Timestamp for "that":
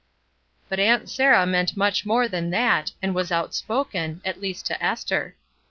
2.49-2.91